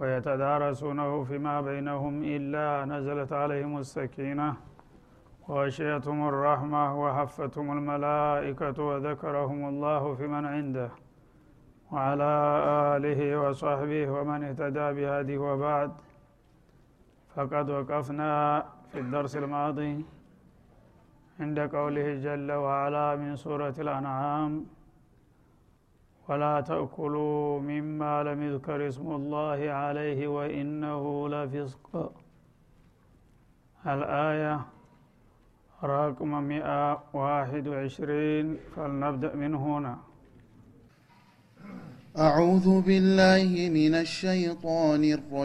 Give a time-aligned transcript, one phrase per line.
[0.00, 4.54] ويتدارسونه فيما بينهم إلا نزلت عليهم السكينة
[5.48, 10.90] وغشيتهم الرحمة وحفتهم الملائكة وذكرهم الله في من عنده
[11.92, 12.32] وعلى
[12.96, 15.92] آله وصحبه ومن اهتدى بهذه وبعد.
[17.34, 20.04] فقد وقفنا في الدرس الماضي
[21.40, 24.66] عند قوله جل وعلا من سورة الأنعام
[26.28, 32.12] ولا تأكلوا مما لم يذكر اسم الله عليه وإنه لفسق.
[33.86, 34.60] الآية
[35.84, 39.98] رقم 121 فلنبدأ من هنا.
[42.18, 45.44] أعوذ بالله من الشيطان الرجيم.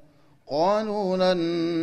[0.51, 1.39] قالوا لن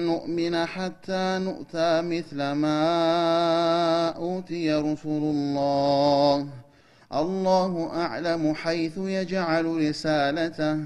[0.07, 6.47] نؤمن حتى نؤتى مثل ما أوتي رسل الله.
[7.15, 10.79] الله أعلم حيث يجعل رسالته.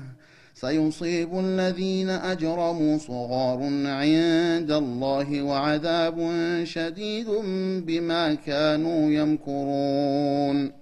[0.55, 6.31] سيصيب الذين أجرموا صغار عند الله وعذاب
[6.65, 7.29] شديد
[7.87, 10.82] بما كانوا يمكرون.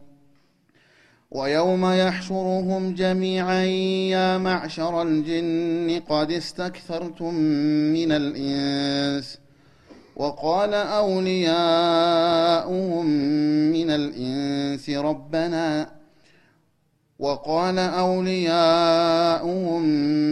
[1.31, 3.63] ويوم يحشرهم جميعا
[4.11, 7.33] يا معشر الجن قد استكثرتم
[7.93, 9.37] من الإنس
[10.15, 11.55] وقال أولياؤهم
[13.71, 15.89] من الإنس ربنا
[17.19, 19.81] وقال أولياؤهم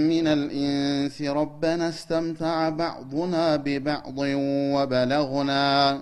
[0.09, 4.15] من الإنس ربنا استمتع بعضنا ببعض
[4.73, 6.01] وبلغنا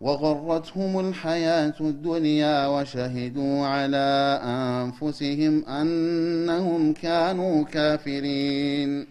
[0.00, 9.06] وغرتهم الحياة الدنيا وشهدوا على أنفسهم أنهم كانوا كافرين.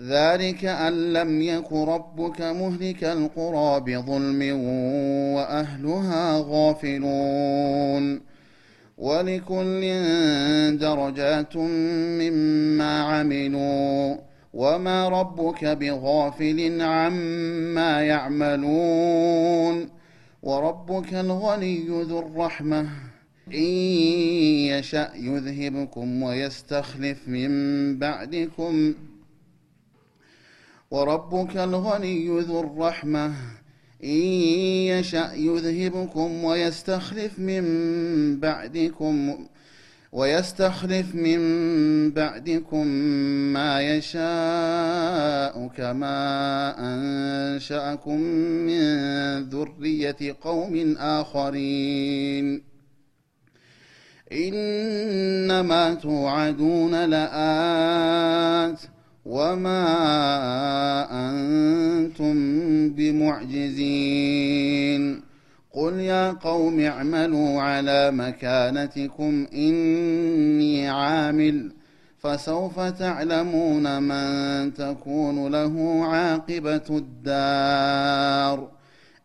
[0.00, 4.60] ذلك أن لم يك ربك مهلك القرى بظلم
[5.34, 8.20] وأهلها غافلون.
[8.98, 9.80] ولكل
[10.78, 14.25] درجات مما عملوا.
[14.56, 19.88] وما ربك بغافل عما يعملون
[20.42, 22.88] وربك الغني ذو الرحمة
[23.54, 23.72] إن
[24.72, 27.50] يشأ يذهبكم ويستخلف من
[27.98, 28.94] بعدكم
[30.90, 33.26] وربك الغني ذو الرحمة
[34.04, 34.22] إن
[34.90, 37.64] يشأ يذهبكم ويستخلف من
[38.40, 39.46] بعدكم
[40.12, 41.40] ويستخلف من
[42.10, 42.86] بعدكم
[43.52, 48.20] ما يشاء كما أنشأكم
[48.66, 48.82] من
[49.48, 52.62] ذرية قوم آخرين.
[54.32, 58.80] إنما توعدون لآت
[59.24, 59.86] وما
[61.30, 62.34] أنتم
[62.90, 64.46] بمعجزين.
[65.76, 71.72] قل يا قوم اعملوا على مكانتكم إني عامل
[72.18, 78.68] فسوف تعلمون من تكون له عاقبة الدار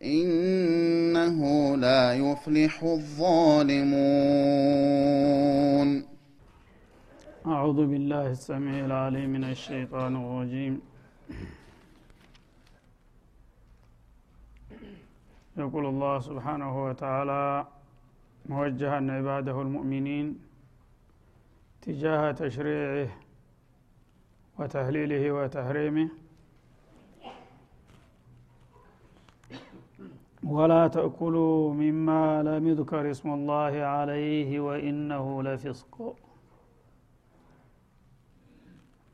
[0.04, 1.40] إنه
[1.76, 3.92] لا يفلح الظالمون
[7.46, 10.80] أعوذ بالله السميع العليم من الشيطان الرجيم
[15.55, 17.43] يقول الله سبحانه وتعالى
[18.45, 20.27] موجها عباده المؤمنين
[21.81, 23.09] تجاه تشريعه
[24.57, 26.07] وتهليله وتحريمه
[30.43, 35.95] ولا تأكلوا مما لم يذكر اسم الله عليه وإنه لفسق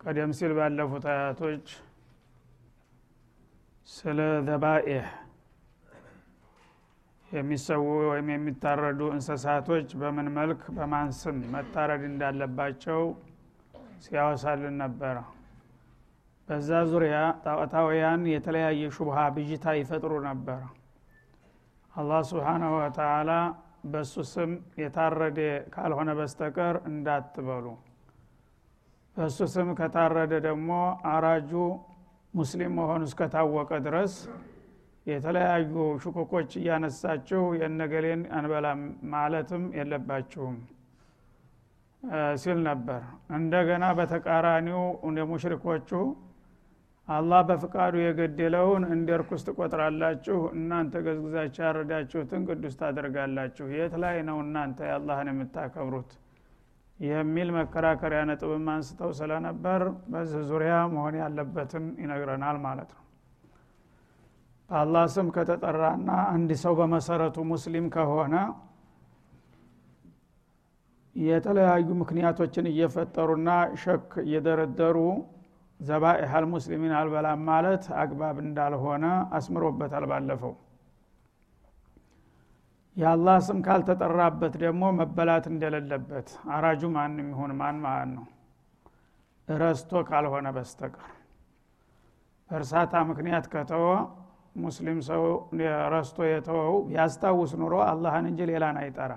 [0.02, 1.68] ቀደም ሲል ባለፉት አያቶች
[3.88, 5.06] ስለ ዘባኤህ
[7.31, 13.03] የሚሰዉ ወይም የሚታረዱ እንስሳቶች በምን መልክ በማን ስም መታረድ እንዳለባቸው
[14.05, 15.17] ሲያወሳልን ነበረ
[16.49, 20.61] በዛ ዙሪያ ጣዖታውያን የተለያየ ሹብሃ ብዥታ ይፈጥሩ ነበረ
[21.93, 23.31] አላህ ስብሓናሁ ወተላ
[23.91, 24.51] በእሱ ስም
[24.81, 25.39] የታረደ
[25.75, 27.67] ካልሆነ በስተቀር እንዳትበሉ።
[29.17, 30.71] በእሱ ስም ከታረደ ደግሞ
[31.13, 31.53] አራጁ
[32.35, 34.15] ሙስሊም መሆኑ እስከታወቀ ድረስ
[35.09, 38.81] የተለያዩ ሽኮኮች እያነሳችሁ የነገሌን አንበላም
[39.13, 40.57] ማለትም የለባችሁም
[42.43, 43.01] ሲል ነበር።
[43.39, 45.91] እንደገና በተቃራኒው እንደ ሙሽሪኮቹ
[47.09, 54.79] አላህ በፍቃዱ የገደለውን እንደ ርኩስ ትቆጥራላችሁ እናንተ ገዝግዛችሁ ያረዳችሁትን ቅዱስ ታደርጋላችሁ። የት ላይ ነው እናንተ
[54.89, 56.11] የአላህን የምታከብሩት?
[56.99, 63.05] የሚል መከራከሪያ ነጥብም አንስተው ስለነበር በዚህ ዙሪያ መሆን ያለበትን ይነግረናል ማለት ነው
[64.71, 68.35] በአላህ ስም ከተጠራና አንድ ሰው በመሰረቱ ሙስሊም ከሆነ
[71.17, 73.51] የተለያዩ ምክንያቶችን እየፈጠሩና
[73.83, 74.99] ሸክ እየደረደሩ
[75.81, 79.05] ዘባኢሃል ሙስሊሚን አልበላም ማለት አግባብ እንዳልሆነ
[79.37, 80.55] አስምሮበታል ባለፈው።
[82.97, 88.27] የአላህ ስም ካልተጠራበት ደግሞ መበላት እንደሌለበት አራጁ ማንም ይሁን ማን ማለት ነው።
[89.49, 91.07] ረስቶ ካልሆነ በስተቀር
[92.51, 93.87] በእርሳታ ምክንያት ከተወ
[94.57, 95.23] ሙስሊም ሰው
[95.93, 99.13] ረስቶ የተወው ቢያስታውስ ኑሮ አላህን እንጂ ሌላን አይጠራ።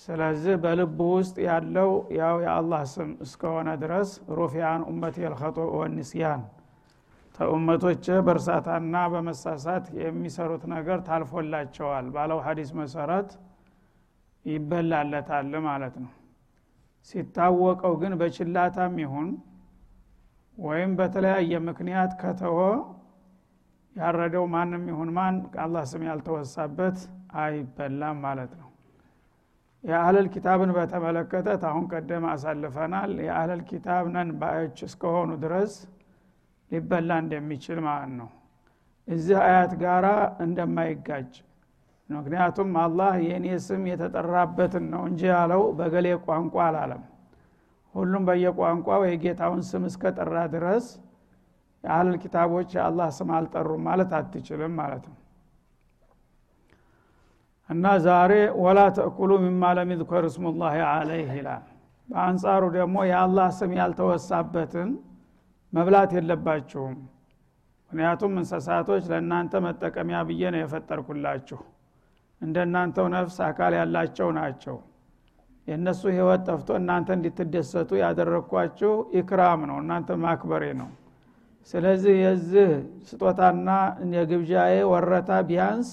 [0.00, 4.08] ስለዚህ በልቡ ውስጥ ያለው ያው የአላህ ስም እስከሆነ ድረስ
[4.38, 6.42] ሩፊያን ኡመት የልኸጦ ወኒስያን
[7.38, 13.30] ተኡመቶች በእርሳታና በመሳሳት የሚሰሩት ነገር ታልፎላቸዋል ባለው ሀዲስ መሰረት
[14.44, 16.12] ይበላለታል ማለት ነው።
[17.08, 19.28] ሲታወቀው ግን በችላታም ይሁን
[20.58, 22.58] ወይም በተለያየ ምክንያት ከተወ
[23.96, 26.98] ያረደው ማንም ይሁን ማን አላህ ስም ያልተወሳበት
[27.40, 28.70] አይበላም ማለት ነው።
[29.84, 35.72] የአህለል ኪታብን በተመለከተ አሁን ቀደም አሳልፈናል። የአህለል ኪታብ ነን ባዮች እስከሆኑ ድረስ
[36.70, 38.30] ሊበላ እንደሚችል ማለት ነው።
[39.08, 40.06] እዚህ አያት ጋራ
[40.44, 41.32] እንደማይጋጭ
[42.08, 47.02] ምክንያቱም አላህ የእኔ ስም የተጠራበትን ነው እንጂ ያለው በገሌ ቋንቋ አላለም።
[47.94, 50.86] ሁሉም በየቋንቋው የጌታውን ስም እስከጠራ ድረስ
[51.86, 55.16] የአህለል ኪታቦች የአላህ ስም አልጠሩም ማለት አትችልም ማለት ነው።
[57.68, 61.64] እና ዛሬ ወላ ተእኩሉ ሚማ ለም ይዝከር እስሙላህ አለይህ ይላል።
[62.08, 64.90] በአንጻሩ ደግሞ የአላህ ስም ያልተወሳበትን
[65.72, 66.96] መብላት የለባችሁም።
[67.90, 71.60] ምክንያቱም እንስሳቶች ለእናንተ መጠቀሚያ ብዬ ነው የፈጠርኩላችሁ።
[72.40, 74.76] እንደናንተው ነፍስ አካል ያላቸው ናቸው።
[75.68, 78.90] የእነሱ ህይወት ጠፍቶ እናንተ እንድትደሰቱ ያደረግኳችሁ
[79.20, 80.90] ኢክራም ነው እናንተ ማክበሬ ነው
[81.74, 82.68] ስለዚህ የዚህ
[83.08, 83.68] ስጦታና
[84.14, 85.88] የግብዣዬ ወረታ ቢያንስ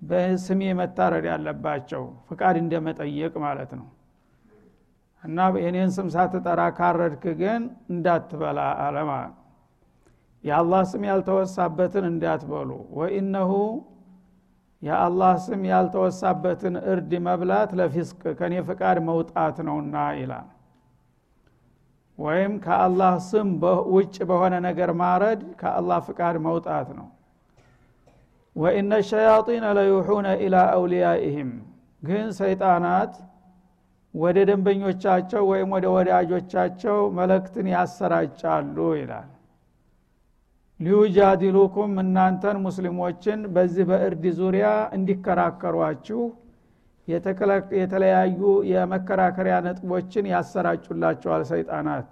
[0.00, 3.88] በስሜ መታረድ ያለባቸው ፍቃድ እንደመጠየቅ ማለት ነው።
[5.22, 7.62] እና የኔን ስም ሳትጠራ ካረድክ ግን
[7.94, 9.10] እንዳትበላ አለማ
[10.44, 13.50] የአላህ ስም ያልተወሳበትን እንዳትበሉ ወኢነሁ
[14.82, 20.46] የአላህ ስም ያልተወሳበትን እርድ መብላት ለፊስቅ ከኔ ፍቃድ መውጣት ነውና ይላል
[22.20, 23.48] ወይም ከአላህ ስም
[23.94, 27.08] ውጭ በሆነ ነገር ማረድ ከአላህ ፍቃድ መውጣት ነው።
[28.56, 31.50] ወኢነ ሸያጢነ ለዩሑነ ኢላ አውልያኢህም
[32.02, 33.12] ግን ሰይጣናት
[34.14, 39.28] ወደ ደንበኞቻቸው ወይም ወደ ወዳጆቻቸው መለክትን ያሰራጫሉ ይላል።
[40.80, 46.20] ሊዩጃዲሉኩም እናንተን ሙስሊሞችን በዚህ በእርድ ዙሪያ እንዲከራከሯችሁ
[47.76, 48.40] የተለያዩ
[48.70, 52.10] የመከራከሪያ ነጥቦችን ያሰራጩላቸዋል ሰይጣናት።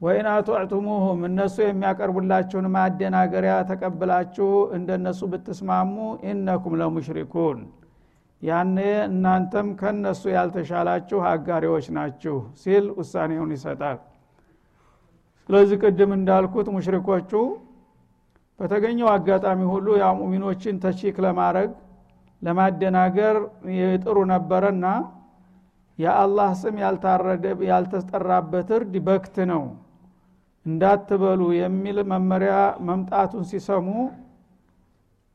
[0.00, 7.58] ወይን አቱዕቱሙሁም እነሱ የሚያቀርቡላችሁን ማደናገሪያ ተቀብላችሁ እንደነሱ ብትስማሙ ኢነኩም ለሙሽሪኩን።
[8.42, 8.76] ያኔ
[9.06, 13.98] እናንተም ከነሱ ያልተሻላችሁ አጋሪዎች ናችሁ ሲል ውሳኔውን ይሰጣል።
[15.48, 17.32] ስለዚህ ቅድም እንዳልኩት ሙሽሪኮቹ
[18.60, 20.06] በተገኘው አጋጣሚ ሁሉ ያ
[20.82, 21.70] ተቺክ ለማድረግ
[22.42, 23.36] ለማደናገር
[23.78, 24.86] ይጥሩ ነበረና
[25.98, 26.76] የአላህ ስም
[27.70, 29.62] ያልተጠራበት እርድ በክት ነው።
[30.66, 32.54] እንዳትበሉ የሚል መመሪያ
[32.88, 33.86] መምጣቱን ሲሰሙ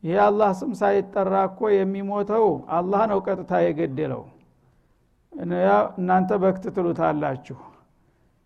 [0.03, 2.45] ይህ አላህ ስም ሳይጠራ እኮ የሚሞተው
[2.77, 4.23] አላህ ነው ቀጥታ የገደለው።
[5.97, 7.57] እናንተ በክት ትሉታላችሁ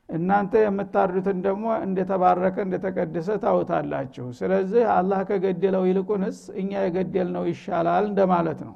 [0.10, 8.76] እናንተ የምታርዱትን ደግሞ እንደተባረከ እንደተቀደሰ ታውታላችሁ። ስለዚህ አላህ ከገደለው ይልቁንስ እኛ የገደልነው ይሻላል እንደማለት ነው።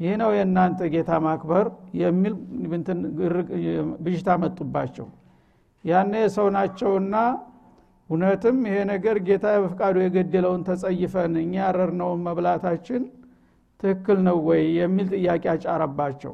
[0.00, 1.66] ይህ ነው የእናንተ ጌታ ማክበር
[2.02, 2.34] የሚል
[4.04, 5.08] ብዥታ መጡባቸው።
[5.84, 7.14] ያኔ ሰው ናቸውና
[8.10, 13.02] እውነትም ይሄ ነገር ጌታ በፍቃዱ የገደለውን ተጸይፈን እኛ ያረርነውን መብላታችን
[13.80, 16.32] ትክክል ነው ወይ የሚል ጥያቄ አጫረባቸው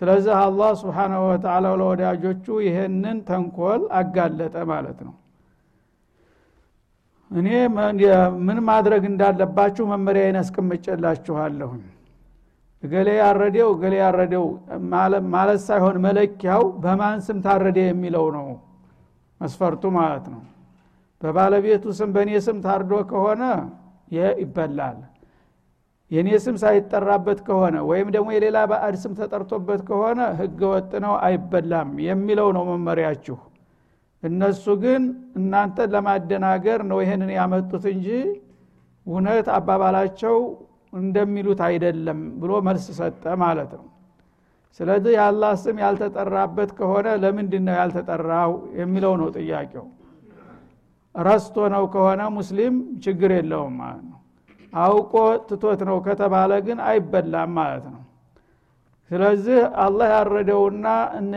[0.00, 5.14] ስለዚህ አላህ ስብሓናሁ ወተላ ለወዳጆቹ ይህንን ተንኮል አጋለጠ ማለት ነው።
[7.30, 7.48] እኔ
[8.46, 11.82] ምን ማድረግ እንዳለባችሁ መመሪያዬን አስቀምጨላችኋለሁኝ
[12.82, 14.44] እገሌ ያረደው እገሌ ያረደው
[15.34, 18.46] ማለት ሳይሆን መለኪያው በማን ስም ታረደ የሚለው ነው
[19.40, 20.40] መስፈርቱ ማለት ነው።
[21.20, 23.42] በባለቤቱ ስም በእኔ ስም ታርዶ ከሆነ
[24.10, 24.98] ይህ ይበላል
[26.10, 31.90] የእኔ ስም ሳይጠራበት ከሆነ ወይም ደግሞ የሌላ ባዕድ ስም ተጠርቶበት ከሆነ ህገ ወጥ ነው አይበላም
[32.06, 33.36] የሚለው ነው መመሪያችሁ።
[34.22, 35.02] እነሱ ግን
[35.38, 38.08] እናንተን ለማደናገር ነው ይሄንን ያመጡት እንጂ
[39.06, 40.36] እውነት አባባላቸው
[40.92, 43.86] እንደሚሉት አይደለም ብሎ መልስ ሰጠ ማለት ነው።
[44.80, 48.50] ስለዚህ የአላህ ስም ያልተጠራበት ከሆነ ለምንድን ነው ያልተጠራው
[48.80, 49.86] የሚለው ነው ጥያቄው።
[51.14, 52.74] ረስቶ ነው ከሆነ ሙስሊም
[53.04, 54.19] ችግር የለውም ማለት ነው
[54.72, 55.14] አውቆ
[55.48, 58.02] ትቶት ነው ከተባለ ግን አይበላም ማለት ነው።
[59.10, 60.86] ስለዚህ አላህ ያረደውና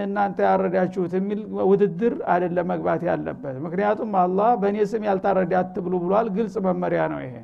[0.02, 6.56] እናንተ ያረዳችሁት የሚል ውድድር አይደለም መግባት ያለበት። ምክንያቱም አላህ በእኔ ስም ያልታረደ አትብሉ ብሏል። ግልጽ
[6.68, 7.36] መመሪያ ነው ይሄ።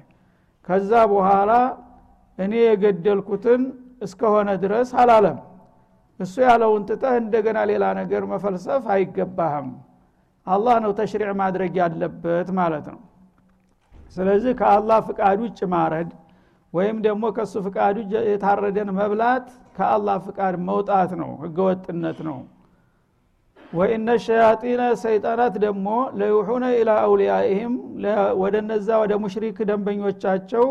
[0.68, 1.52] ከዛ በኋላ
[2.38, 3.62] እኔ የገደልኩትን
[4.02, 5.40] እስከሆነ ድረስ አላለም።
[6.20, 9.70] እሱ ያለውን ትተህ እንደገና ሌላ ነገር መፈልሰፍ አይገባህም።
[10.48, 13.00] አላህ ነው ተሽሪዕ ማድረግ ያለበት ማለት ነው
[14.16, 16.10] ስለዚህ ከአላህ ፍቃድ ውጭ ማረድ
[16.74, 19.46] ወይም ደግሞ ከእሱ ፍቃድ ውጭ የታረደን መብላት
[19.78, 22.40] ከአላህ ፍቃድ መውጣት ነው ህገወጥነት ነው።
[23.74, 25.88] ወኢነ ሸያጢነ ሰይጣናት ደግሞ
[26.20, 27.74] ለዩሑነ ኢላ አውሊያኢህም
[28.42, 30.66] ወደ እነዛ ወደ ሙሽሪክ ደንበኞቻቸው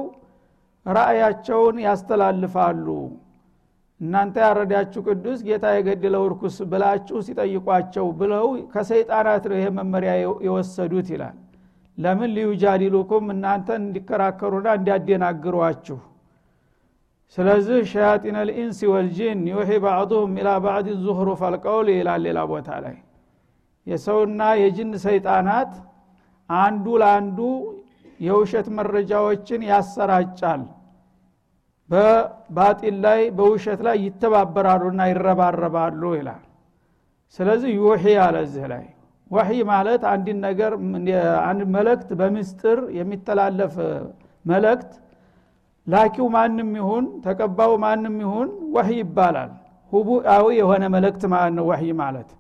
[0.86, 2.86] ራእያቸውን ያስተላልፋሉ።
[4.00, 10.12] እናንተ ያረዳችሁ ቅዱስ ጌታ የገደለው እርኩስ ብላችሁ ሲጠይቋቸው ብለው ከሰይጣናት ነው ይሄ መመሪያ
[10.46, 11.36] የወሰዱት ይላል
[11.98, 15.98] ለምን ሊዩጃዲሉኩም እናንተን እንዲከራከሩና እንዲያደናግሯችሁ?
[17.36, 22.96] ስለዚህ ሸያጢን ልኢንስ ወልጂን ዩሒ ባዕዱሁም ኢላ ባዕድ ዙህሩ ፈልቀውል ይላል ሌላ ቦታ ላይ።
[23.86, 25.72] የሰውና የጅን ሰይጣናት
[26.50, 27.38] አንዱ ለአንዱ
[28.20, 30.62] የውሸት መረጃዎችን ያሰራጫል።
[31.90, 36.42] በባጢል ላይ በውሸት ላይ ይተባበራሉና ይረባረባሉ ይላል።
[37.38, 38.84] ስለዚህ ዩሒ አለ እዚህ ላይ
[39.30, 40.72] ወሕይ ማለት አንድን ነገር
[41.74, 43.74] መልእክት በምስጥር የሚተላለፍ
[44.44, 44.92] መልእክት።
[45.86, 49.50] ላኪው ማንም ይሁን ተቀባው ማንም ይሁን ወህይ ይባላል።
[49.92, 52.30] ሁቡአዊ የሆነ መልእክት ማለት ነው ወህይ ማለት።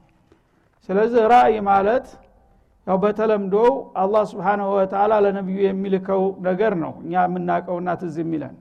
[0.88, 2.06] ስለዚህ ራእይ ማለት
[2.86, 3.70] ያው በተለምዶው
[4.02, 8.54] አላህ ስብሓንሁ ወተላ ለነቢዩ የሚልከው ነገር ነው። እኛ የምናውቀውና ትዝ የሚለን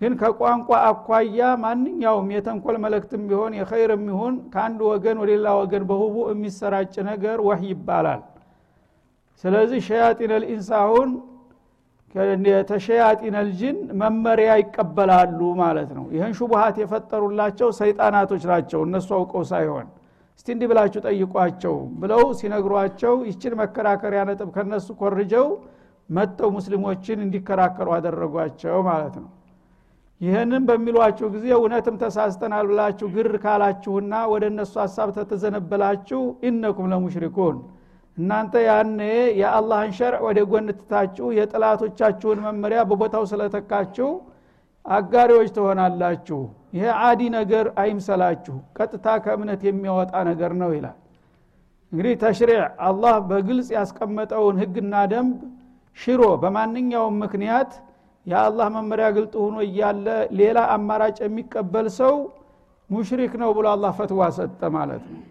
[0.00, 6.16] ግን ከቋንቋ አኳያ ማንኛውም የተንኮል መልእክትም ቢሆን የኸይርም ይሁን ከአንድ ወገን ወደ ሌላ ወገን በሁቡ
[6.30, 8.20] የሚሰራጭ ነገር ወህይ ይባላል።
[9.44, 11.08] ስለዚህ ሸያጢን ልኢንስ አሁን
[12.70, 19.86] ተሸያጢን ልጅን መመሪያ ይቀበላሉ ማለት ነው። ይህን ሹቡሃት የፈጠሩላቸው ሰይጣናቶች ናቸው። እነሱ አውቀው ሳይሆን
[20.38, 25.46] እስቲ እንዲህ ብላችሁ ጠይቋቸው ብለው ሲነግሯቸው ይችን መከራከሪያ ነጥብ ከነሱ ኮርጀው
[26.08, 29.28] መጥተው ሙስሊሞችን እንዲከራከሩ አደረጓቸው ማለት ነው
[30.20, 37.58] ይህንን በሚሏችሁ ጊዜ እውነትም ተሳስተናል ብላችሁ ግር ካላችሁና ወደ እነሱ ሀሳብ ተተዘነበላችሁ ኢነኩም ለሙሽሪኩን።
[38.16, 39.00] እናንተ ያኔ
[39.40, 44.08] የአላህን ሸርዕ ወደ ጎን ትታችሁ የጥላቶቻችሁን መመሪያ በቦታው ስለተካችሁ
[44.84, 46.40] አጋሪዎች ትሆናላችሁ።
[46.74, 50.96] ይሄ አዲ ነገር አይምሰላችሁ ቀጥታ ከእምነት የሚያወጣ ነገር ነው ይላል።
[51.92, 52.58] እንግዲህ ተሽሪዕ
[52.88, 55.36] አላህ በግልጽ ያስቀመጠውን ህግና ደንብ
[55.98, 57.70] ሽሮ በማንኛውም ምክንያት
[58.28, 60.06] የአላህ መመሪያ ግልጥ ሆኖ እያለ
[60.40, 62.14] ሌላ አማራጭ የሚቀበል ሰው
[62.90, 65.22] ሙሽሪክ ነው ብሎ አላህ ፈትዋ ሰጠ ማለት ነው።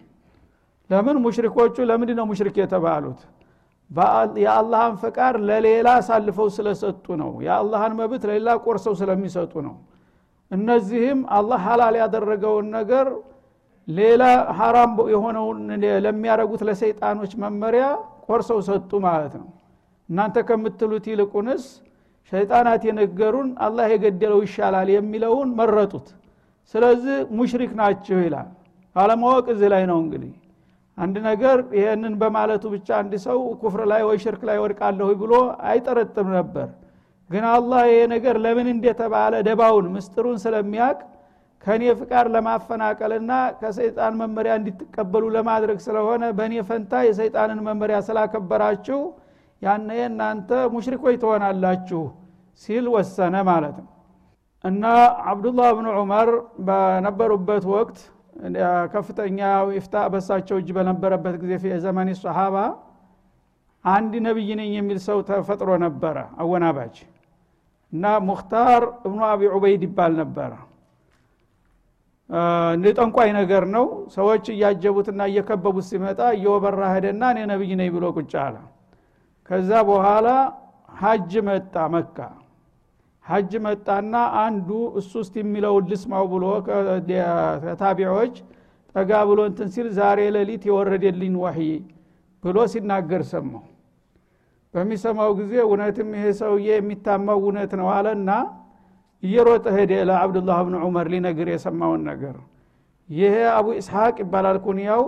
[0.90, 1.16] ለምን?
[1.24, 3.20] ሙሽሪኮቹ ለምንድ ነው ሙሽሪክ የተባሉት?
[4.42, 9.74] የአላህን ፈቃድ ለሌላ አሳልፈው ስለሰጡ ነው። የአላህን መብት ለሌላ ቆርሰው ስለሚሰጡ ነው።
[10.50, 13.06] እነዚህም አላህ ሀላል ያደረገውን ነገር
[13.88, 14.22] ሌላ
[14.58, 15.58] ሀራም የሆነውን
[16.06, 17.84] ለሚያደረጉት ለሰይጣኖች መመሪያ
[18.26, 19.48] ቆርሰው ሰጡ ማለት ነው።
[20.08, 21.64] እናንተ ከምትሉት ይልቁንስ
[22.32, 26.08] ሸይጣናት የነገሩን አላህ የገደለው ይሻላል የሚለውን መረጡት።
[26.74, 28.48] ስለዚህ ሙሽሪክ ናችሁ ይላል።
[28.96, 30.32] አለማወቅ እዚህ ላይ ነው እንግዲህ።
[30.98, 35.32] አንድ ነገር ይህንን በማለቱ ብቻ አንድ ሰው ኩፍር ላይ ወይ ሽርክ ላይ ወድቃለሁ ብሎ
[35.68, 36.68] አይጠረጥም ነበር።
[37.30, 40.98] ግን አላህ ይሄ ነገር ለምን እንደተባለ ደባውን ምስጥሩን ስለሚያቅ
[41.64, 49.00] ከእኔ ፍቃድ ለማፈናቀልና ከሰይጣን መመሪያ እንዲትቀበሉ ለማድረግ ስለሆነ በእኔ ፈንታ የሰይጣንን መመሪያ ስላከበራችሁ
[49.62, 52.02] ያነ እናንተ ሙሽሪኮች ትሆናላችሁ
[52.62, 53.88] ሲል ወሰነ ማለት ነው።
[54.64, 54.84] እና
[55.30, 56.28] አብዱላህ ብን ዑመር
[56.68, 57.98] በነበሩበት ወቅት
[58.92, 59.38] ከፍተኛ
[59.76, 62.56] ይፍታ በሳቸው እጅ በነበረበት ጊዜ የዘመን ሰሃባ
[63.84, 66.96] አንድ ነቢይ ነኝ የሚል ሰው ተፈጥሮ ነበረ አወናባጅ።
[67.92, 70.52] እና ሙክታር እብኑ አቢ ዑበይድ ይባል ነበረ
[72.98, 73.84] ጠንቋይ ነገር ነው።
[74.16, 78.56] ሰዎች እያጀቡትና እየከበቡት ሲመጣ እየወበራ ሄደና እኔ ነቢይ ነኝ ብሎ ቁጭ አለ
[79.50, 80.28] ከዛ በኋላ
[81.00, 82.18] ሀጅ መጣ መካ።
[83.24, 86.44] ሀጅ መጣና አንዱ እሱ ውስጥ የሚለውን ልስማው ብሎ
[87.62, 88.34] ከታቢዎች
[88.94, 91.72] ጠጋ ብሎ እንትን ሲል ዛሬ ሌሊት የወረደልኝ ወህይ
[92.44, 93.64] ብሎ ሲናገር ሰማው
[94.74, 98.30] በሚሰማው ጊዜ እውነትም ይሄ ሰውዬ የሚታማው እውነት ነው አለና
[99.22, 102.36] እየሮጠ ሄደ ለአብዱላህ ብን ዑመር ሊነግር የሰማውን ነገር።
[103.08, 105.02] ይሄ አቡ ኢስሐቅ ይባላል ኩንያው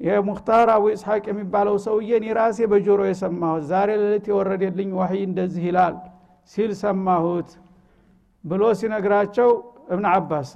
[0.00, 5.94] የሙክታር አቡ ኢስሐቅ የሚባለው ሰውዬ እኔ ራሴ በጆሮ የሰማሁት ዛሬ ሌሊት የወረደልኝ ዋህይ እንደዚህ ይላል
[6.50, 7.48] ሲል ሰማሁት
[8.44, 9.48] ብሎ ሲነግራቸው
[9.88, 10.48] እብን አባስ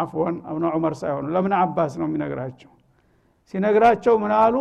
[0.00, 2.70] አፍወን እብነ ዑመር ሳይሆኑ ለምን አባስ ነው የሚነግራቸው።
[3.54, 4.56] ሲነግራቸው ምን አሉ?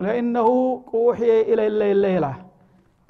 [0.00, 0.48] ለእነሁ
[0.90, 2.26] ቁውሕየ ኢለይለይላ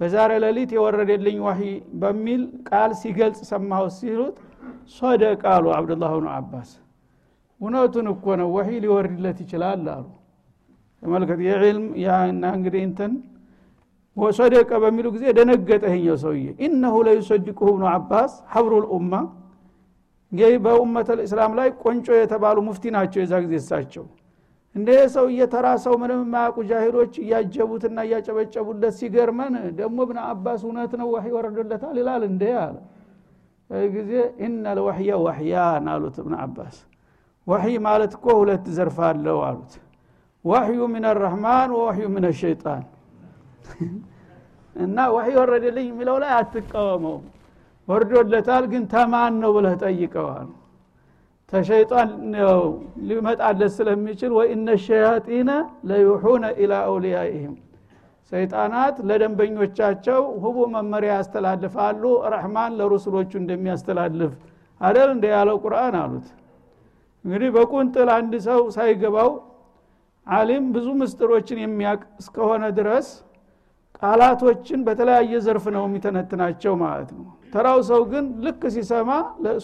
[0.00, 1.60] በዛሬ ሌሊት የወረደልኝ ዋሂ
[2.00, 4.36] በሚል ቃል ሲገልጽ ሰማሁት ሲሉት
[4.96, 6.70] ሶደቅ አሉ አብዱላህ ብኑ አባስ
[7.64, 10.06] እውነቱን እኮ ነው። ወሒ ሊወርድለት ይችላል አሉ።
[11.02, 13.12] ተመልከት የዕልም ያና እንግዲህ እንትን
[14.16, 19.12] ወሶደቀ በሚሉ ጊዜ ደነገጠ ይሄኛው ሰውዬ። ኢነሁ ለዩሰድቁሁ ብኑ አባስ ሀብሩ ልኡማ
[20.32, 24.04] እንግዲህ በኡመት ልእስላም ላይ ቆንጮ የተባሉ ሙፍቲ ናቸው የዛ ጊዜ እሳቸው።
[24.74, 31.08] እንደ ሰው እየተራ ሰው ምንም የማያውቁ ጃሂሎች እያጀቡትና እያጨበጨቡለት ሲገርመን ደግሞ ብን አባስ እውነት ነው
[31.14, 32.76] ዋህ ወረዶለታል ይላል እንደ አለ።
[33.94, 34.10] ጊዜ
[34.44, 36.76] ኢነ ልወሕየ ወሕያን አሉት እብን አባስ
[37.46, 39.72] ወሕይ ማለት እኮ ሁለት ዘርፍ አለው አሉት።
[40.44, 42.82] ወሕዩ ምን ረሕማን ወወሕዩ ምን ሸይጣን
[44.76, 47.16] እና ወሕይ ወረደልኝ የሚለው ላይ አትቃወመው
[47.88, 50.48] ወርዶለታል ግን ተማን ነው ብለህ ጠይቀዋል።
[51.52, 52.08] ተሸይጣን
[53.08, 55.50] ሊመጣለት ስለሚችል ወኢነ ሸያጢነ
[55.88, 57.54] ለዩሑነ ኢላ አውልያኢህም።
[58.32, 62.02] ሰይጣናት ለደንበኞቻቸው ሁቡ መመሪያ ያስተላልፋሉ
[62.34, 64.32] ረሕማን ለሩስሎቹ እንደሚያስተላልፍ
[64.80, 66.26] አደል እንደ ያለው ቁርአን አሉት
[67.24, 69.30] እንግዲህ በቁንጥል አንድ ሰው ሳይገባው
[70.26, 73.08] አሊም ብዙ ምስጥሮችን የሚያቅ እስከሆነ ድረስ
[73.98, 79.10] ቃላቶችን በተለያየ ዘርፍ ነው የሚተነትናቸው ማለት ነው። ተራው ሰው ግን ልክ ሲሰማ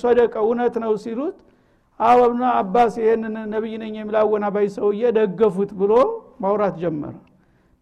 [0.03, 1.38] ሶደቀ እውነት ነው ሲሉት
[2.01, 5.92] አወብነ አባስ ይህንን ነቢይ ነኝ የሚል አወናባይ ሰውዬ ደገፉት ብሎ
[6.42, 7.14] ማውራት ጀመረ።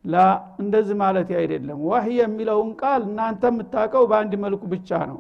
[0.05, 0.17] ላ
[0.63, 5.19] እንደዚህ ማለት አይደለም። ወህይ የሚለውን ቃል እናንተ የምታውቀው በአንድ መልኩ ብቻ ነው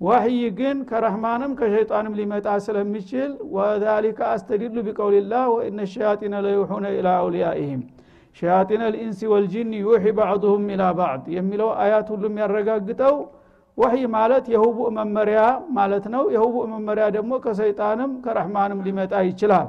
[0.00, 7.80] ወህይ ግን ከረህማንም ከሸይጣንም ሊመጣ ስለሚችል ወዛሊከ አስተዲሉ ቢቀውልላህ ወኢነ ሸያጢነ ለዩሑነ ኢላ አውልያኢህም
[8.36, 13.16] ሸያጢነ ልኢንሲ ወልጂን ዩሒ ባዕዱሁም ኢላ ባዕድ የሚለው አያት ሁሉ የሚያረጋግጠው
[13.78, 15.40] ወህይ ማለት የህቡእ መመሪያ
[15.76, 19.68] ማለት ነው። የህቡእ መመሪያ ደግሞ ከሰይጣንም ከረህማንም ሊመጣ ይችላል።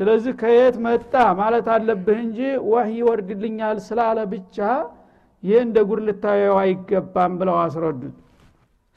[0.00, 2.38] ስለዚህ ከየት መጣ ማለት አለብህ እንጂ
[2.72, 4.58] ወህይ ይወርድልኛል ስላለ ብቻ
[5.42, 8.14] ይህ እንደ ጉድ ልታየው አይገባም ብለው አስረዱት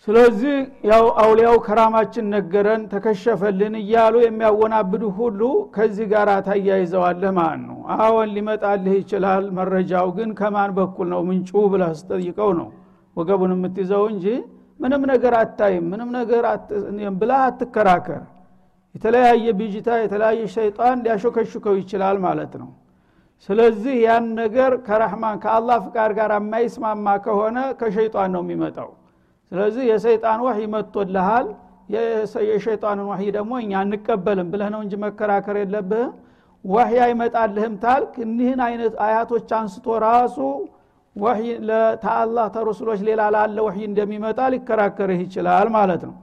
[0.07, 0.55] ስለዚህ
[0.89, 5.41] ያው አውሊያው ከራማችን ነገረን ተከሸፈልን እያሉ የሚያወናብዱ ሁሉ
[5.75, 11.21] ከዚህ ጋር ታያይዘዋለህ ማለት ነው። አዎን ሊመጣልህ ይችላል መረጃው ግን ከማን በኩል ነው?
[11.29, 12.67] ምንጩ ብለህ ስጠይቀው ነው
[13.17, 14.25] ወገቡን የምትይዘው እንጂ
[14.79, 16.45] ምንም ነገር አታይም ምንም ነገር
[17.19, 18.23] ብለህ አትከራከር።
[18.95, 22.69] የተለያየ ብጅታ የተለያየ ሸይጣን ሊያሾከሹከው ይችላል ማለት ነው።
[23.49, 28.91] ስለዚህ ያን ነገር ከረህማን ከአላህ ፍቃድ ጋር የማይስማማ ከሆነ ከሸይጣን ነው የሚመጣው
[29.51, 31.47] ስለዚህ የሰይጣን ወህይ መጥቶልሃል።
[32.47, 36.13] የሸይጣንን ወህይ ደግሞ እኛ አንቀበልም ብለህ ነው እንጂ መከራከር የለብህም።
[36.65, 40.37] ወህይ አይመጣልህም ታልክ። እኒህን አይነት አያቶች አንስቶ ራሱ
[41.15, 41.49] ወህይ
[42.03, 46.15] ተአላህ ተረሱሎች ሌላ ላለ ወህይ እንደሚመጣ ሊከራከርህ ይችላል ማለት ነው።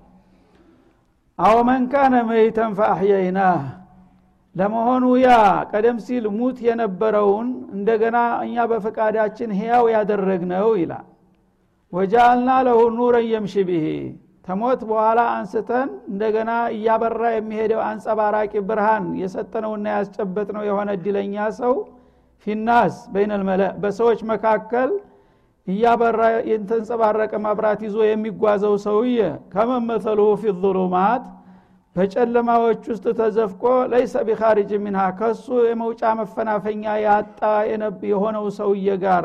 [1.39, 3.63] አዎ መን ካነ መይተን ፈአሕየይናህ
[4.57, 5.31] ለመሆኑ ያ
[5.71, 11.07] ቀደም ሲል ሙት የነበረውን እንደገና እኛ በፈቃዳችን ህያው ያደረግነው ይላል
[11.93, 13.87] ወጃአልና ለሁ ኑረን የምሽ ብሄ
[14.47, 21.75] ተሞት በኋላ አንስተን እንደገና እያበራ የሚሄደው አንጸባራቂ ብርሃን የሰጠነውና ያስጨበጥነው የሆነ እድለኛ ሰው
[22.47, 24.91] ፊናስ በይነልመለ በሰዎች መካከል
[25.69, 29.19] እያበራ የተንጸባረቀ መብራት ይዞ የሚጓዘው ሰውዬ
[29.53, 30.55] ከመመሰሉ ፊ
[31.97, 37.41] በጨለማዎች ውስጥ ተዘፍቆ ለይሰ ቢኻሪጅ ሚንሃ ከሱ የመውጫ መፈናፈኛ ያጣ
[38.11, 39.25] የሆነው ሰውዬ ጋር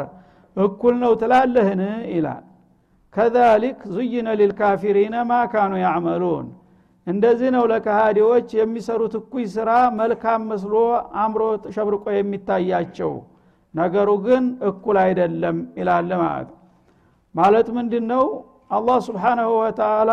[0.58, 1.82] እኩል ነው ትላለህን?
[2.14, 2.44] ይላል
[3.14, 6.48] ከዛሊክ ዙይነ ሊልካፊሪነ ማ ካኑ ያዕመሉን።
[7.08, 10.74] እንደዚህ ነው ለካሃዲዎች የሚሰሩት እኩይ ስራ መልካም መስሎ
[11.22, 11.42] አምሮ
[11.76, 13.14] ሸብርቆ የሚታያቸው።
[13.74, 16.50] ነገሩ ግን እኩል አይደለም ይላል ማለት
[17.36, 18.26] ማለት ምንድን ነው
[18.78, 20.12] አላህ ስብሓናሁ ወተላ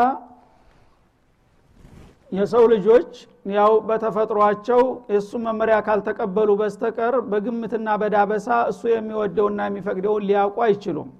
[2.32, 3.10] የሰው ልጆች
[3.54, 4.80] ያው በተፈጥሯቸው
[5.12, 11.10] የእሱ መመሪያ ካልተቀበሉ በስተቀር በግምትና በዳበሳ እሱ የሚወደውና የሚፈቅደውን ሊያውቁ አይችሉም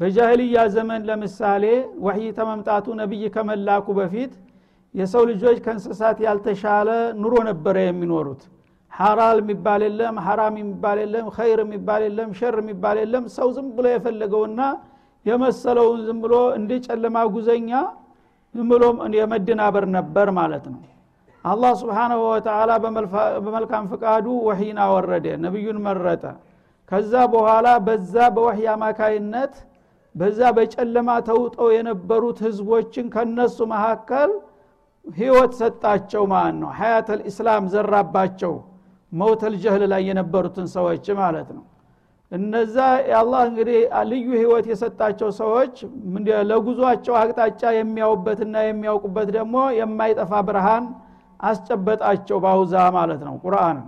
[0.00, 1.64] በጃህልያ ዘመን ለምሳሌ
[2.04, 4.32] ወህይ ተመምጣቱ ነቢይ ከመላኩ በፊት
[4.94, 6.88] የሰው ልጆች ከእንስሳት ያልተሻለ
[7.22, 8.42] ኑሮ ነበረ የሚኖሩት።
[8.92, 13.86] ሐራል የሚባል የለም ሐራም የሚባል የለም ኸይር የሚባል የለም ሸር የሚባል የለም። ሰው ዝም ብሎ
[13.92, 14.60] የፈለገውና
[15.26, 17.70] የመሰለውን ዝም ብሎ እንደ ጨለማ ጉዘኛ
[18.54, 18.84] ዝም ብሎ
[19.18, 20.80] የመደናበር ነበር ማለት ነው።
[21.44, 22.70] አላህ ስብሓናሁ ወተላ
[23.44, 26.24] በመልካም ፍቃዱ ወህይን አወረደ ነቢዩን መረጠ።
[26.90, 29.52] ከዛ በኋላ በዛ በወህይ አማካይነት
[30.14, 34.30] በዛ በጨለማ ተውጠው የነበሩት ህዝቦችን ከነሱ መካከል
[35.06, 38.54] ህይወት ሰጣቸው ማለት ነው። ሀያት ልእስላም ዘራባቸው
[39.12, 41.64] መውተል ጀህል ላይ የነበሩትን ሰዎች ማለት ነው።
[42.32, 42.76] እነዛ
[43.10, 43.78] የአላህ እንግዲህ
[44.10, 45.74] ልዩ ህይወት የሰጣቸው ሰዎች
[46.50, 50.84] ለጉዟቸው አቅጣጫ የሚያውበትና የሚያውቁበት ደግሞ የማይጠፋ ብርሃን
[51.40, 53.78] አስጨበጣቸው ባውዛ ማለት ነው ቁርአን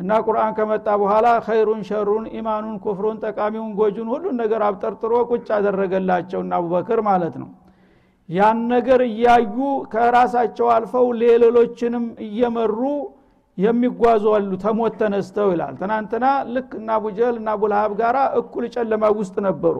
[0.00, 6.52] እና ቁርአን ከመጣ በኋላ ኸይሩን ሸሩን ኢማኑን ኩፍሩን ጠቃሚውን ጎጁን ሁሉን ነገር አብጠርጥሮ ቁጭ አደረገላቸውና
[6.58, 7.50] አቡበክር ማለት ነው።
[8.28, 9.56] ያን ነገር እያዩ
[9.92, 12.78] ከራሳቸው አልፈው ሌሎችንም እየመሩ
[13.58, 19.36] የሚጓዙ አሉ። ተሞት ተነስተው ይላል። ትናንትና ልክ እና አቡጀህል እና አቡልሃብ ጋር እኩል ጨለማ ውስጥ
[19.48, 19.76] ነበሩ።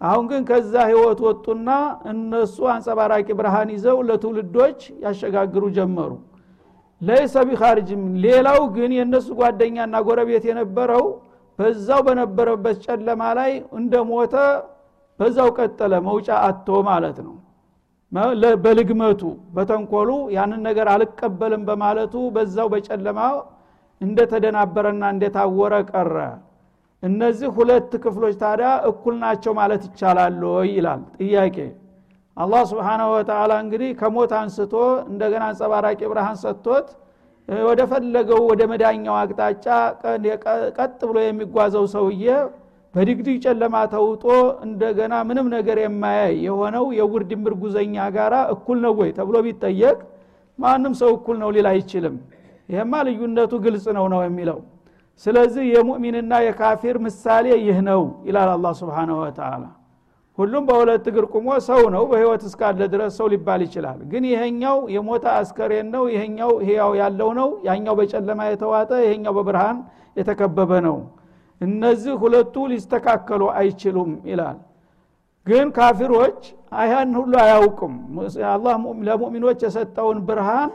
[0.00, 1.68] አሁን ግን ከዛ ህይወት ወጡና
[2.12, 6.10] እነሱ አንጸባራቂ ብርሃን ይዘው ለትውልዶች ያሸጋግሩ ጀመሩ
[7.00, 11.04] ለይሰ ቢኻርጅም ሌላው ግን የእነሱ ጓደኛና ጎረቤት የነበረው
[11.58, 14.34] በዛው በነበረበት ጨለማ ላይ እንደ ሞተ
[15.20, 17.36] በዛው ቀጠለ መውጫ አቶ ማለት ነው።
[18.64, 19.22] በልግመቱ
[19.56, 23.20] በተንኮሉ ያንን ነገር አልቀበልም በማለቱ በዛው በጨለማ
[24.00, 26.14] እንደተደናበረና እንደታወረ ቀረ።
[27.02, 30.38] እነዚህ ሁለት ክፍሎች ታዲያ እኩል ናቸው ማለት ይቻላል
[30.70, 31.56] ይላል ጥያቄ
[32.38, 34.74] አላህ ስብሓናሁ ወተላ እንግዲህ ከሞት አንስቶ
[35.10, 36.88] እንደገና አንጸባራቂ ብርሃን ሰጥቶት
[37.48, 39.66] ወደ ፈለገው ወደ መዳኛው አቅጣጫ
[40.78, 42.24] ቀጥ ብሎ የሚጓዘው ሰውዬ
[42.94, 44.24] በድግድግ ጨለማ ተውጦ
[44.66, 49.98] እንደገና ምንም ነገር የማያይ የሆነው የውር ድምር ጉዘኛ ጋራ እኩል ነው ወይ ተብሎ ቢጠየቅ
[50.58, 52.14] ማንም ሰው እኩል ነው ሊል አይችልም።
[52.68, 54.58] ይህማ ልዩነቱ ግልጽ ነው ነው የሚለው።
[55.26, 59.62] ስለዚህ የሙእሚንና የካፊር ምሳሌ ይህ ነው ይላል አላ ስብን ወተላ
[60.38, 65.24] ሁሉም በሁለት እግር ቁሞ ሰው ነው በህይወት እስካለ ድረስ ሰው ሊባል ይችላል። ግን ይሄኛው የሞተ
[65.34, 69.78] አስከሬን ነው ይሄኛው ህያው ያለው ነው ያኛው በጨለማ የተዋጠ ይሄኛው በብርሃን
[70.16, 70.98] የተከበበ ነው።
[71.60, 74.58] እነዚህ ሁለቱ ሊስተካከሉ አይችሉም ይላል።
[75.46, 76.40] ግን ካፊሮች
[76.78, 77.94] አያን ሁሉ አያውቁም።
[78.52, 78.74] አላህ
[79.08, 80.70] ለሙእሚኖች የሰጠውን ብርሃን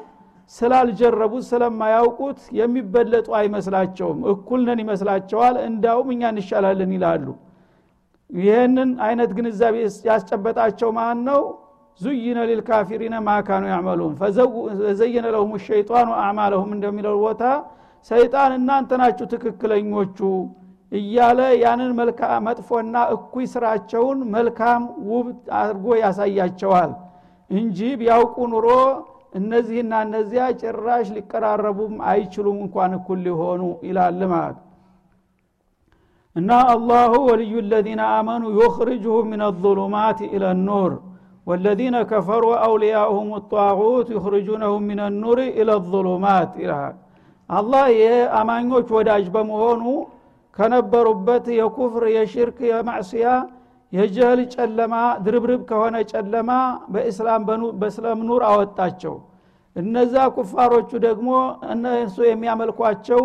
[0.53, 7.25] ስላልጀረቡት ስለማያውቁት የሚበለጡ አይመስላቸውም። እኩል ነን ይመስላቸዋል። እንዳውም እኛ እንሻላለን ይላሉ
[8.33, 9.75] ይህንን አይነት ግንዛቤ
[10.09, 11.41] ያስጨበጣቸው ማን ነው
[12.01, 14.13] ዙይነ ሊልካፊሪነ ማካኑ ያዕመሉን።
[14.81, 17.43] ፈዘየነ ለሁም ሸይጣኑ አዕማለሁም እንደሚለው ቦታ
[18.11, 20.19] ሰይጣን እናንተ ናችሁ ትክክለኞቹ
[20.91, 21.91] እያለ ያንን
[22.47, 25.27] መጥፎና እኩይ ስራቸውን መልካም ውብ
[25.59, 26.91] አድርጎ ያሳያቸዋል
[27.51, 28.67] እንጂ ቢያውቁ ኑሮ
[29.39, 34.59] እነዚህና እነዚያ ጭራሽ ሊቀራረቡም አይችሉም እንኳን እኩል ሊሆኑ ይላል ማለት
[36.35, 40.93] እና አላሁ ወልዩ ለዚነ አመኑ ዩኽርጅሁም ምን አظሉማት ኢለ ኑር
[41.47, 46.95] ወለዚነ ከፈሩ አውልያኡሁም ጣዑት ዩኽርጁነሁም ምን ኑር ኢለ ظሉማት ይልሃል
[47.49, 49.83] አላህ የአማኞች ወዳጅ በመሆኑ
[50.57, 53.27] ከነበሩበት የኩፍር የሽርክ የማዕስያ
[53.93, 54.93] የጀህል ጨለማ
[55.25, 56.51] ድርብርብ ከሆነ ጨለማ
[57.79, 59.15] በእስላም ኑር አወጣቸው።
[59.75, 61.29] እነዛ ኩፋሮቹ ደግሞ
[61.73, 63.21] እነሱ የሚያመልኳቸው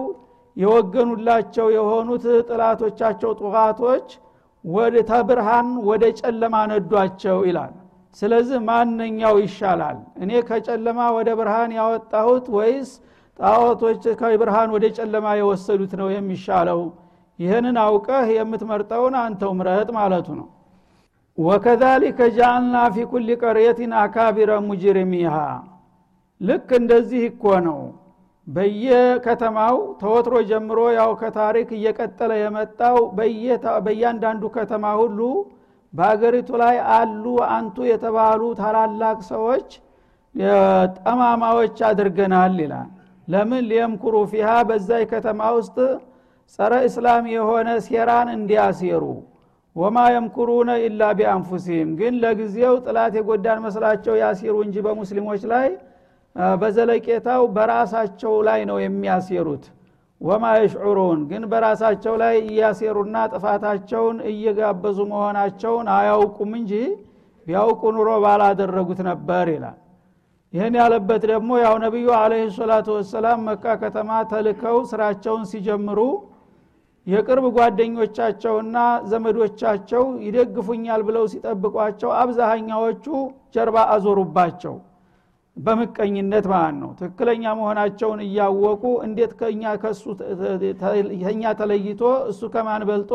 [0.59, 4.09] የወገኑላቸው የሆኑት ጥላቶቻቸው ጡቃቶች
[4.65, 7.75] ወደ ተብርሃን ወደ ጨለማ ነዷቸው ይላል።
[8.17, 9.99] ስለዚህ ማንኛው ይሻላል?
[10.23, 12.91] እኔ ከጨለማ ወደ ብርሃን ያወጣሁት ወይስ
[13.39, 16.81] ጣዖቶች ከብርሃን ወደ ጨለማ የወሰዱት ነው የሚሻለው?
[17.39, 20.49] ይህንን አውቀህ የምትመርጠውን አንተው ምረጥ ማለቱ ነው።
[21.39, 25.35] ወከዛሊከ ጃአልና ፊ ኩል ቀርየትን አካቢረ ሙጅሪሚሃ።
[26.41, 27.79] ልክ እንደዚህ እኮ ነው
[28.49, 32.97] በየከተማው ተወትሮ ጀምሮ ያው ከታሪክ እየቀጠለ የመጣው
[33.87, 35.21] በእያንዳንዱ ከተማ ሁሉ
[35.93, 39.69] በሀገሪቱ ላይ አሉ አንቱ የተባሉ ታላላቅ ሰዎች
[41.01, 42.89] ጠማማዎች አድርገናል ይላል።
[43.29, 45.77] ለምን ሊየምኩሩ ፊሃ በዛይ ከተማ ውስጥ
[46.59, 49.03] ጸረ እስላም የሆነ ሴራን እንዲያሴሩ
[49.77, 55.69] ወማ የምኩሩነ ኢላ ቢአንፉሲህም ግን ለጊዜው ጥላት የጎዳን መስላቸው ያሲሩ እንጂ በሙስሊሞች ላይ
[56.59, 59.65] በዘለቄታው በራሳቸው ላይ ነው የሚያሴሩት።
[60.21, 66.73] ወማ የሽዑሩን ግን በራሳቸው ላይ እያሴሩና ጥፋታቸውን እየጋበዙ መሆናቸውን አያውቁም እንጂ
[67.47, 69.77] ቢያውቁ ኑሮ ባላደረጉት ነበር ይላል።
[70.55, 76.01] ይህን ያለበት ደግሞ ያው ነቢዩ አለህ ሰላቱ ወሰላም መካ ከተማ ተልከው ስራቸውን ሲጀምሩ
[77.07, 78.77] የቅርብ ጓደኞቻቸውና
[79.11, 83.07] ዘመዶቻቸው ይደግፉኛል ብለው ሲጠብቋቸው አብዛሃኛዎቹ
[83.55, 84.75] ጀርባ አዞሩባቸው
[85.59, 90.05] በምቀኝነት ማለት ነው። ትክክለኛ መሆናቸውን እያወቁ እንዴት ከኛ ከሱ
[91.23, 93.13] ከኛ ተለይቶ እሱ ከማን በልጦ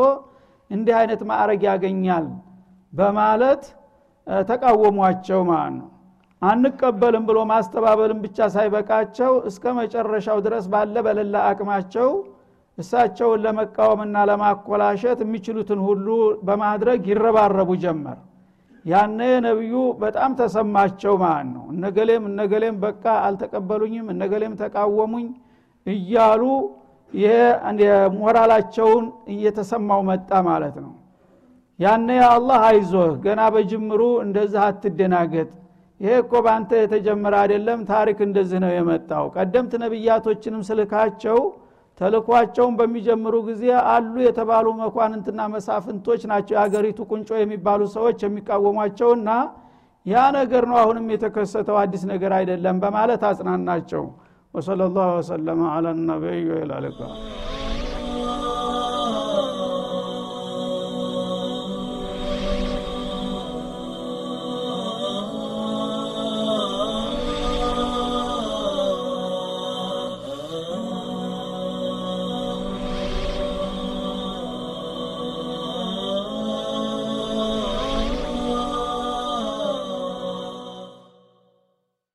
[0.70, 2.26] እንዲህ አይነት ማዕረግ ያገኛል
[2.92, 3.62] በማለት
[4.46, 5.88] ተቃወሟቸው ማለት ነው።
[6.42, 12.08] አንቀበልም ብሎ ማስተባበልም ብቻ ሳይበቃቸው እስከ መጨረሻው ድረስ ባለ በሌላ አቅማቸው
[12.78, 16.06] እሳቸውን ለመቃወምና ለማኮላሸት የሚችሉትን ሁሉ
[16.46, 18.18] በማድረግ ይረባረቡ ጀመር
[18.84, 25.28] ያነ ነቢዩ በጣም ተሰማቸው ማለት ነው። እነገሌም እነገሌም በቃ አልተቀበሉኝም እነገሌም ተቃወሙኝ
[25.86, 26.42] እያሉ
[28.16, 30.92] ሞራላቸውን እየተሰማው መጣ ማለት ነው።
[31.78, 35.50] ያነ አላህ አይዞህ ገና በጅምሩ እንደዚህ አትደናገጥ።
[36.00, 41.38] ይሄ እኮ በአንተ የተጀመረ አይደለም ታሪክ እንደዚህ ነው የመጣው። ቀደምት ነቢያቶችንም ስልካቸው
[42.00, 49.28] ተልኳቸውን በሚጀምሩ ጊዜ አሉ የተባሉ መኳንንትና መሳፍንቶች ናቸው። የአገሪቱ ቁንጮ የሚባሉ ሰዎች የሚቃወሟቸውና
[50.06, 54.02] ያ ነገር ነው አሁንም የተከሰተው አዲስ ነገር አይደለም በማለት አጽናናቸው።
[54.54, 56.98] ወሰለ ላሁ ወሰለማ አላ ነቢይ ወላልቃ